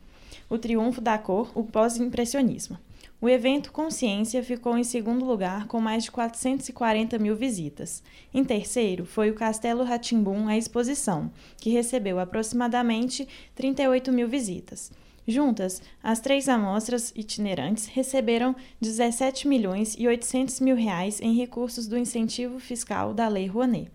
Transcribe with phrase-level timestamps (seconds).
[0.50, 2.78] O triunfo da cor, o pós-impressionismo.
[3.20, 8.02] O evento Consciência ficou em segundo lugar com mais de 440 mil visitas.
[8.34, 14.94] Em terceiro foi o Castelo Ratimbum, a exposição, que recebeu aproximadamente 38 mil visitas.
[15.30, 21.96] Juntas, as três amostras itinerantes receberam 17 milhões e 800 mil reais em recursos do
[21.96, 23.92] incentivo fiscal da Lei Rouanet.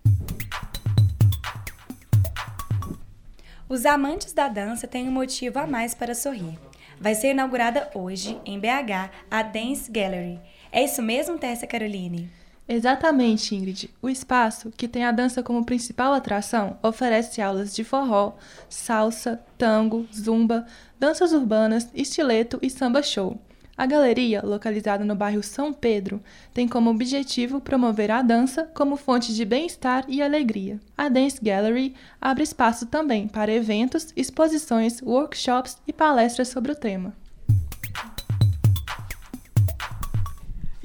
[3.69, 6.57] Os amantes da dança têm um motivo a mais para sorrir.
[7.01, 10.39] Vai ser inaugurada hoje, em BH, a Dance Gallery.
[10.71, 12.31] É isso mesmo, Tessa Caroline?
[12.67, 13.91] Exatamente, Ingrid.
[14.01, 18.37] O espaço, que tem a dança como principal atração, oferece aulas de forró,
[18.71, 20.67] salsa, tango, zumba,
[20.99, 23.39] danças urbanas, estileto e samba show.
[23.77, 26.23] A galeria, localizada no bairro São Pedro,
[26.55, 30.81] tem como objetivo promover a dança como fonte de bem-estar e alegria.
[30.97, 37.13] A Dance Gallery abre espaço também para eventos, exposições, workshops e palestras sobre o tema.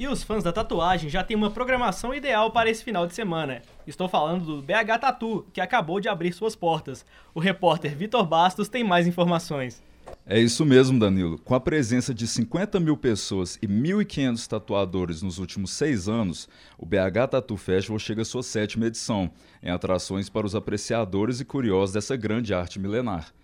[0.00, 3.60] E os fãs da tatuagem já têm uma programação ideal para esse final de semana.
[3.86, 7.04] Estou falando do BH Tatu, que acabou de abrir suas portas.
[7.34, 9.82] O repórter Vitor Bastos tem mais informações.
[10.24, 11.38] É isso mesmo, Danilo.
[11.40, 16.86] Com a presença de 50 mil pessoas e 1.500 tatuadores nos últimos seis anos, o
[16.86, 19.30] BH Tattoo Festival chega à sua sétima edição,
[19.62, 23.34] em atrações para os apreciadores e curiosos dessa grande arte milenar.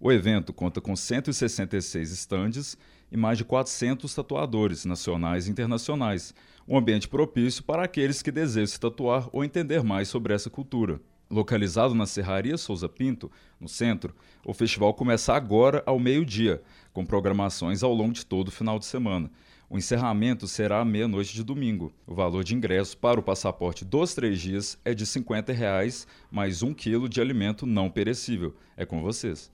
[0.00, 2.78] O evento conta com 166 estandes
[3.10, 6.34] e mais de 400 tatuadores nacionais e internacionais,
[6.68, 11.00] um ambiente propício para aqueles que desejam se tatuar ou entender mais sobre essa cultura.
[11.28, 13.30] Localizado na Serraria Souza Pinto,
[13.60, 14.14] no centro,
[14.44, 16.62] o festival começa agora ao meio-dia,
[16.92, 19.30] com programações ao longo de todo o final de semana.
[19.68, 21.92] O encerramento será à meia-noite de domingo.
[22.06, 26.62] O valor de ingresso para o passaporte dos três dias é de 50 reais, mais
[26.62, 28.54] um quilo de alimento não perecível.
[28.76, 29.50] É com vocês.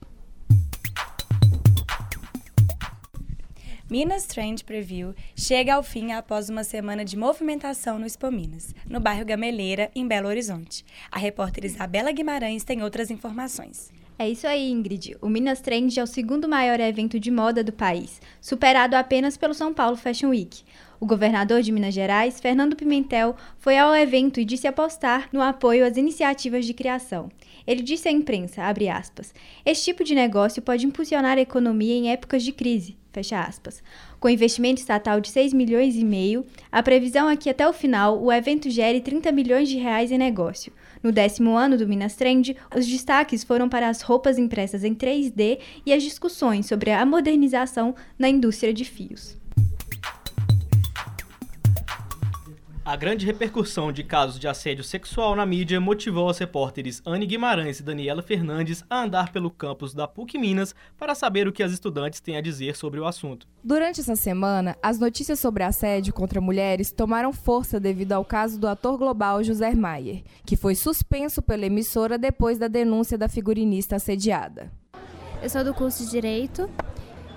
[3.93, 8.99] Minas Trend Preview chega ao fim após uma semana de movimentação no Expo Minas, no
[8.99, 10.83] bairro Gameleira, em Belo Horizonte.
[11.11, 13.91] A repórter Isabela Guimarães tem outras informações.
[14.17, 15.15] É isso aí, Ingrid.
[15.21, 19.53] O Minas Trend é o segundo maior evento de moda do país, superado apenas pelo
[19.53, 20.63] São Paulo Fashion Week.
[20.99, 25.85] O governador de Minas Gerais, Fernando Pimentel, foi ao evento e disse apostar no apoio
[25.85, 27.29] às iniciativas de criação.
[27.67, 32.41] Ele disse à imprensa, aspas, este tipo de negócio pode impulsionar a economia em épocas
[32.41, 33.81] de crise, fecha aspas.
[34.19, 38.21] Com investimento estatal de 6 milhões e meio, a previsão é que até o final
[38.21, 40.73] o evento gere 30 milhões de reais em negócio.
[41.01, 45.59] No décimo ano do Minas Trend, os destaques foram para as roupas impressas em 3D
[45.85, 49.37] e as discussões sobre a modernização na indústria de fios.
[52.85, 57.79] A grande repercussão de casos de assédio sexual na mídia motivou as repórteres Anne Guimarães
[57.79, 61.71] e Daniela Fernandes a andar pelo campus da PUC Minas para saber o que as
[61.71, 63.47] estudantes têm a dizer sobre o assunto.
[63.63, 68.67] Durante essa semana, as notícias sobre assédio contra mulheres tomaram força devido ao caso do
[68.67, 74.69] ator global José Maier, que foi suspenso pela emissora depois da denúncia da figurinista assediada.
[75.41, 76.69] Eu sou do curso de Direito.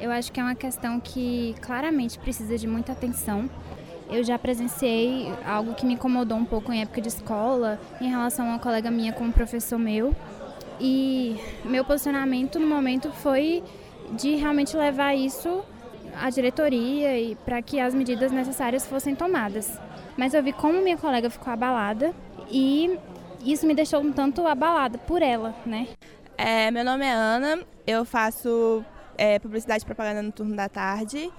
[0.01, 3.49] Eu acho que é uma questão que claramente precisa de muita atenção
[4.09, 8.47] eu já presenciei algo que me incomodou um pouco em época de escola, em relação
[8.47, 10.15] a uma colega minha com um professor meu.
[10.81, 13.63] E meu posicionamento no momento foi
[14.13, 15.65] de realmente levar isso
[16.21, 19.79] à diretoria e para que as medidas necessárias fossem tomadas.
[20.17, 22.15] Mas eu vi como minha colega ficou abalada
[22.51, 22.99] e
[23.45, 25.89] isso me deixou um tanto abalada por ela, né?
[26.39, 28.85] É, meu nome é Ana, eu faço
[29.17, 31.31] é, publicidade e propaganda no turno da tarde.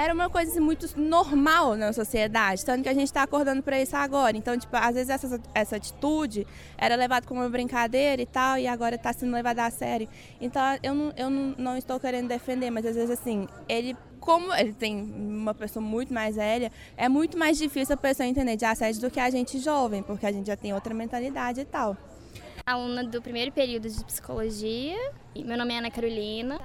[0.00, 3.82] Era uma coisa assim, muito normal na sociedade, tanto que a gente está acordando para
[3.82, 4.36] isso agora.
[4.36, 6.46] Então, tipo, às vezes essa, essa atitude
[6.76, 10.08] era levada como uma brincadeira e tal, e agora está sendo levada a sério.
[10.40, 14.54] Então, eu não, eu não, não estou querendo defender, mas às vezes, assim, ele como
[14.54, 18.64] ele tem uma pessoa muito mais velha, é muito mais difícil a pessoa entender de
[18.64, 21.96] assédio do que a gente jovem, porque a gente já tem outra mentalidade e tal.
[22.64, 24.96] Aluna do primeiro período de psicologia,
[25.34, 26.60] meu nome é Ana Carolina.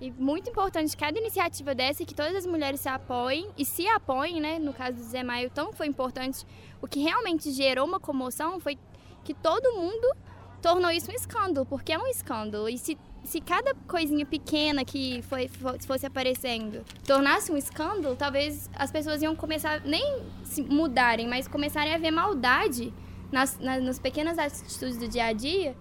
[0.00, 4.40] E muito importante cada iniciativa dessa que todas as mulheres se apoiem e se apoiem,
[4.40, 4.58] né?
[4.58, 6.46] No caso do Zé Maio, tão foi importante.
[6.80, 8.78] O que realmente gerou uma comoção foi
[9.22, 10.16] que todo mundo
[10.62, 12.66] tornou isso um escândalo, porque é um escândalo.
[12.66, 15.48] E se, se cada coisinha pequena que foi,
[15.86, 21.94] fosse aparecendo tornasse um escândalo, talvez as pessoas iam começar nem se mudarem, mas começarem
[21.94, 22.90] a ver maldade
[23.30, 25.76] nas, nas, nas pequenas atitudes do dia a dia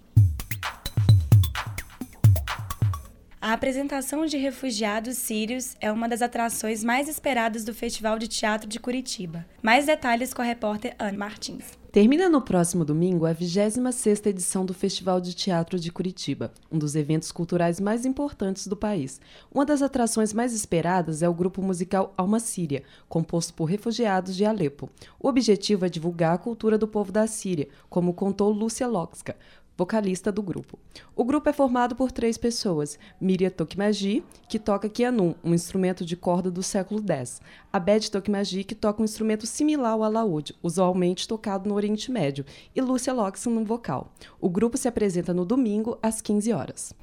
[3.43, 8.69] A apresentação de refugiados sírios é uma das atrações mais esperadas do Festival de Teatro
[8.69, 9.47] de Curitiba.
[9.63, 11.81] Mais detalhes com a repórter Ana Martins.
[11.91, 16.95] Termina no próximo domingo a 26ª edição do Festival de Teatro de Curitiba, um dos
[16.95, 19.21] eventos culturais mais importantes do país.
[19.53, 24.45] Uma das atrações mais esperadas é o grupo musical Alma Síria, composto por refugiados de
[24.45, 24.89] Alepo.
[25.19, 29.35] O objetivo é divulgar a cultura do povo da Síria, como contou Lúcia Loxka,
[29.81, 30.79] vocalista do grupo.
[31.17, 36.17] O grupo é formado por três pessoas: Miriam Tokimagi, que toca kianum, um instrumento de
[36.17, 37.41] corda do século X,
[37.73, 42.45] Abed Tokimagi, que toca um instrumento similar ao alaúde, usualmente tocado no Oriente Médio,
[42.77, 44.13] e Lúcia Loxon no vocal.
[44.39, 46.95] O grupo se apresenta no domingo às 15 horas.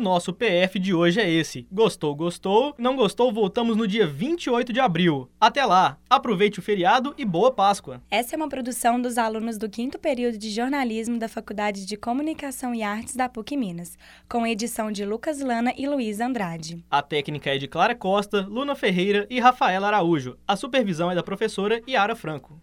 [0.00, 1.66] O nosso PF de hoje é esse.
[1.70, 2.74] Gostou, gostou?
[2.78, 3.30] Não gostou?
[3.30, 5.28] Voltamos no dia 28 de abril.
[5.38, 8.00] Até lá, aproveite o feriado e boa Páscoa.
[8.10, 12.74] Essa é uma produção dos alunos do quinto período de jornalismo da Faculdade de Comunicação
[12.74, 16.82] e Artes da PUC Minas, com edição de Lucas Lana e Luiz Andrade.
[16.90, 20.38] A técnica é de Clara Costa, Luna Ferreira e Rafaela Araújo.
[20.48, 22.58] A supervisão é da professora Yara Franco.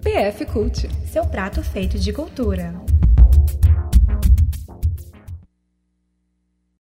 [0.00, 0.88] PF Cult.
[1.08, 2.72] Seu prato feito de cultura.